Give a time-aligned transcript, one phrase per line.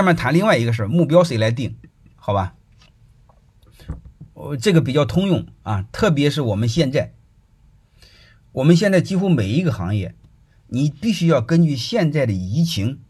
[0.00, 1.76] 下面谈另外一个事儿，目标谁来定？
[2.16, 2.54] 好吧，
[4.32, 7.12] 我这个比较通用啊，特别是我们现在，
[8.52, 10.14] 我们现在几乎每一个行业，
[10.68, 13.02] 你必须要根据现在的疫情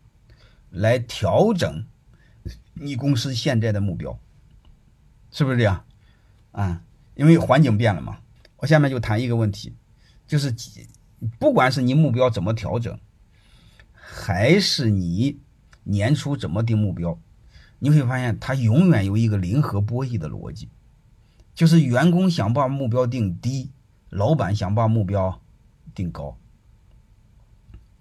[0.69, 1.87] 来调整
[2.75, 4.19] 你公司现在的目标，
[5.31, 5.85] 是不是这样？
[6.51, 6.83] 啊，
[7.15, 8.19] 因为环境变了嘛。
[8.57, 9.77] 我下面就谈一个问题，
[10.27, 10.53] 就是
[11.39, 12.99] 不管是你目标怎么调整，
[13.93, 15.39] 还是你
[15.91, 17.19] 年初怎么定目标，
[17.81, 20.69] 你会发现它永远有一个零和博弈的逻辑，
[21.55, 23.71] 就是员工想把目标定低，
[24.09, 25.41] 老板想把目标
[25.95, 26.37] 定高，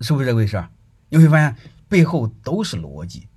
[0.02, 0.64] 是不是这回事？
[1.10, 1.56] 你会发现
[1.88, 3.28] 背后都是逻辑，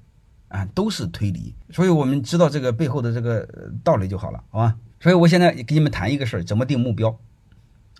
[0.48, 4.76] 啊，都是推理，所以我们知道这个背后的这个道理就好了，好吧？
[5.00, 7.18] 所以我现在给你们谈一个事儿，怎么定目标，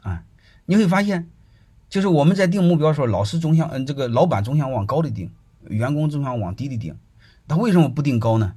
[0.03, 0.23] 啊，
[0.67, 1.31] 你会发现，
[1.89, 5.31] 就是我们在定目标的时候，老师总想，嗯，这个老板总想往高的定，
[5.69, 6.97] 员工总想往低里定，
[7.47, 8.55] 他为什么不定高呢？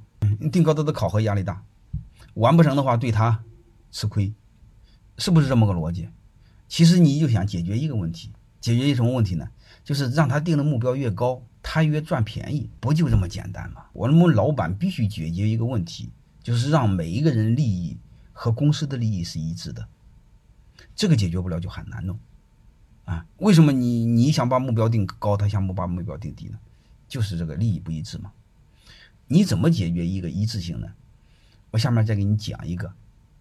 [0.52, 1.62] 定高他的考核压力大，
[2.34, 3.42] 完不成的话对他
[3.90, 4.32] 吃亏，
[5.18, 6.08] 是不是这么个逻辑？
[6.68, 9.48] 其实你就想解决一个问题，解决一什么问题呢？
[9.84, 13.84] 就是让他定的目标越高，他越赚便宜，不就这么简单吗？
[13.92, 16.10] 我们老板必须解决一个问题，
[16.42, 17.96] 就是让每一个人利益。
[18.38, 19.88] 和公司的利益是一致的，
[20.94, 22.18] 这个解决不了就很难弄，
[23.06, 23.24] 啊？
[23.38, 26.58] 为什么你你想把目标定高，他想不把目标定低呢？
[27.08, 28.32] 就是这个利益不一致嘛。
[29.26, 30.88] 你怎么解决一个一致性呢？
[31.70, 32.92] 我下面再给你讲一个，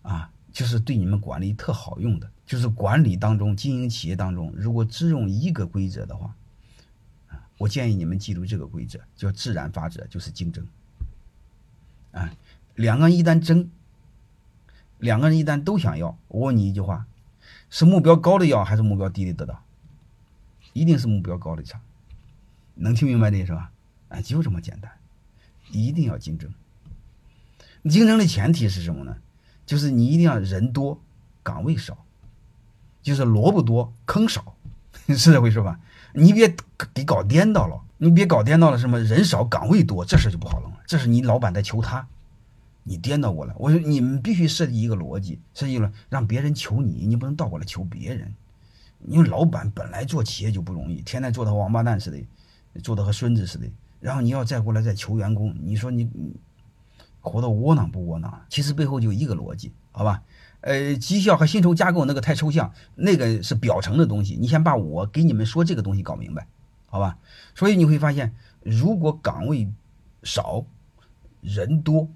[0.02, 6.36] 啊，就是对你们管理特好用的，就是管理当中经营企业当中，如果只用一个规则的话，
[7.30, 10.66] 啊，我建议你们记住这个规则，叫自然法则，就是竞争，
[12.12, 12.34] 啊，
[12.76, 13.70] 两个人一旦争。
[15.00, 17.06] 两个人一旦都想要，我问你一句话：
[17.70, 19.62] 是目标高的要，还是目标低的得到？
[20.72, 21.82] 一定是目标高的强。
[22.76, 23.72] 能听明白这是吧？
[24.10, 24.92] 哎，就这么简单。
[25.72, 26.54] 一定要竞争。
[27.90, 29.18] 竞争的前提是什么呢？
[29.66, 31.02] 就是你一定要人多，
[31.42, 31.98] 岗位少，
[33.02, 34.56] 就是萝卜多，坑少，
[35.08, 35.80] 是这回事吧？
[36.14, 36.56] 你别
[36.94, 40.78] 给搞颠倒了，你别搞颠倒了，什么人少岗位多，这事就不好弄了。
[40.86, 42.08] 这是你老板在求他。
[42.84, 48.32] 你颠倒过来，我说你们必须设计一个逻辑，设计了让别人求你，你不能倒过来求别人。
[49.08, 52.24] 因为老板本来做企业就不容易，天天做的和王八蛋似的，
[52.84, 53.68] 做的和孙子似的。
[54.00, 56.10] 然后你要再过来再求员工，你说你
[57.22, 58.42] 活得窝囊不窝囊？
[58.50, 60.22] 其实背后就一个逻辑，好吧？
[60.62, 64.36] 呃，绩效和薪酬架构那个太抽象，那个是表层的东西。
[64.40, 66.48] 你先把我给你们说这个东西搞明白，
[66.88, 67.18] 好吧？
[67.56, 69.72] 所以你会发现，如果岗位
[70.24, 70.66] 少，
[71.42, 72.08] 人多。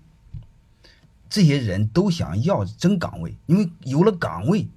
[1.29, 4.67] 这些人都想要争岗位，因为有了岗位，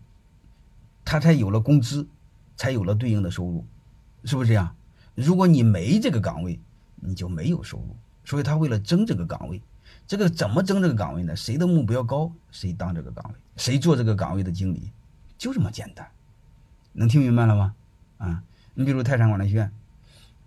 [1.03, 2.07] 他才有了工资，
[2.57, 3.65] 才有了对应的收入，
[4.25, 4.77] 是不是这样？
[5.15, 6.59] 如果你没这个岗位，
[6.97, 7.97] 你就没有收入。
[8.25, 9.61] 所以他为了争这个岗位，
[10.07, 11.35] 这个怎么争这个岗位呢？
[11.35, 14.91] 谁的目标高，谁当这个岗位，谁做这个岗位的经理，
[15.37, 16.09] 就这么简单。
[16.93, 17.75] 能听明白了吗？
[18.19, 18.43] 啊，
[18.75, 19.73] 你比如泰山管理学院，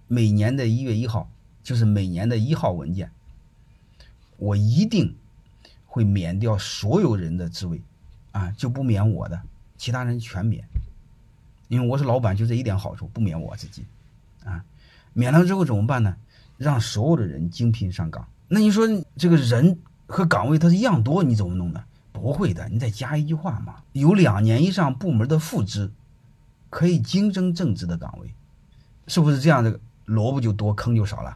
[0.08, 1.30] 每年的一月一号，
[1.64, 3.12] 就是每年的一号文件，
[4.38, 5.16] 我一定。
[5.88, 7.82] 会免掉所有人的职位，
[8.34, 9.42] 啊，就不免我的，
[9.78, 10.62] 其他人全免，
[11.70, 13.86] 因为我是老板，就这一点好处，不免我自己，
[14.46, 14.64] 啊，
[15.12, 16.16] 免了之后怎么办呢？
[16.58, 18.26] 让所有的人精聘上岗。
[18.48, 21.84] 那你说这个人和岗位它是一样多，你怎么弄呢？
[22.14, 25.92] 不会的，你再加一句话嘛，有两年以上部门的副职，
[26.70, 28.34] 可以竞争正职的岗位，
[29.08, 29.64] 是不是这样？
[29.64, 31.36] 这个萝卜就多，坑就少了，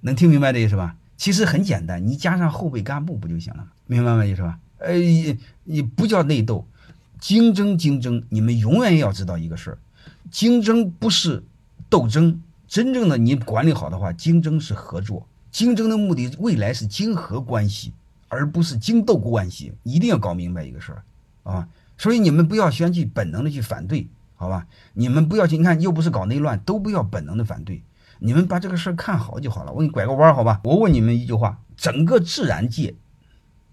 [0.00, 0.96] 能听明白这意思吧？
[1.18, 3.68] 其实很简单，你加上后备干部不就行了吗？
[3.86, 4.24] 明白吗？
[4.24, 4.58] 意思吧？
[4.78, 4.94] 呃，
[5.64, 6.66] 你不叫内斗，
[7.18, 9.78] 竞争竞争，你们永远要知道一个事儿，
[10.30, 11.44] 竞争不是
[11.90, 17.92] 斗争，真正的你管理好的话，竞争是合作，竞争的目的未来是竞合关系，
[18.28, 21.02] 而不是竞斗关系，一定要搞明白一个事儿
[21.42, 21.68] 啊！
[21.98, 24.06] 所以你们不要先去本能的去反对，
[24.36, 24.66] 好吧？
[24.94, 27.82] 你们不要去，你看又不是搞内乱，都不要本能的反对。
[28.20, 29.72] 你们把这个事儿看好就好了。
[29.72, 30.60] 我给你拐个弯，好吧？
[30.62, 32.94] 我问你们一句话：整个自然界，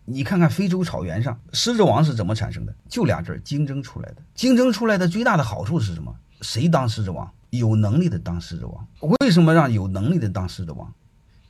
[0.06, 2.74] 你看看非洲草原上狮子王是怎么产生的？
[2.90, 4.18] 就俩字儿：竞争出来的。
[4.34, 6.16] 竞争出来的最大的好处是什么？
[6.42, 7.30] 谁当狮子王？
[7.50, 8.88] 有能力的当狮子王。
[9.20, 10.94] 为什么让有能力的当狮子王？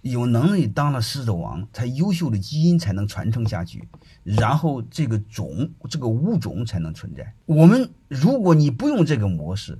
[0.01, 3.89] 有能力当了狮子王，才优秀的基因才能传承下去，
[4.23, 7.33] 然后这个种这个物种才能存在。
[7.45, 9.77] 我们如果你不用这个模式，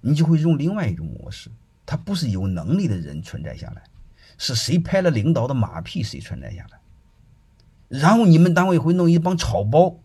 [0.00, 1.50] 你就会用另外一种模式。
[1.84, 3.82] 他不是有能力的人存在下来，
[4.38, 6.78] 是谁拍了领导的马屁谁存在下来。
[7.88, 9.98] 然后你们单位会弄一帮草包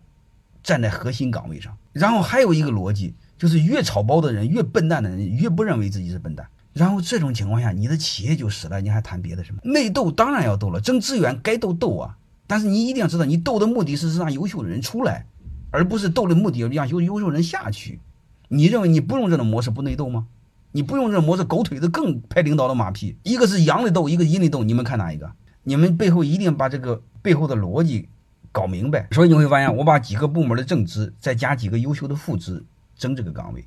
[0.62, 1.76] 站在核心岗位上。
[1.92, 6.46] 然后还有一个逻辑，就是越草包的人，越笨蛋的人，越不认为自己是笨蛋。
[6.72, 9.60] 然后这种情况下，你的企业就死了，你还谈别的什么？
[9.64, 12.16] 内斗当然要斗了，争资源该斗斗啊。
[12.46, 15.26] 但是你一定要知道，你斗的目的是让优秀的人出来，
[15.72, 17.98] 而不是斗的目的让优优秀人下去。
[18.46, 20.28] 你认为你不用这种模式不内斗吗？
[20.70, 23.16] 你不用这种模式狗腿子更拍领导的马屁。
[23.24, 25.32] 一个是阳的斗，一个阴的斗，你们看哪一个？
[25.64, 28.08] 你们背后一定把这个背后的逻辑
[28.52, 29.08] 搞明白。
[29.10, 32.64] 所以你会发现，我把几个部门的正职再加几个优秀的副职
[32.96, 33.66] 争这个岗位。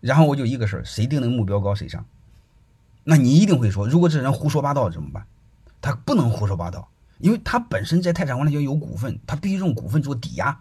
[0.00, 2.04] 然后我就一个事儿，谁定的目标高谁上。
[3.04, 5.26] 那你一定会说，如果这人胡说八道怎么办？
[5.80, 10.60] 他不能胡说八道，因为他本身在泰山管理就有股份，他必须用股份做抵押。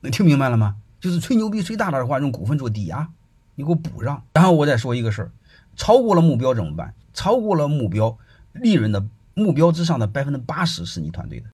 [0.00, 0.76] 能听明白了吗？
[1.00, 3.08] 就是吹牛逼吹大了的话，用股份做抵押，
[3.56, 4.22] 你给我补上。
[4.34, 5.30] 然后我再说一个事儿，
[5.76, 6.94] 超过了目标怎么办？
[7.12, 8.16] 超过了目标，
[8.52, 9.04] 利润的
[9.34, 11.46] 目标之上的百分之八十是你团队的。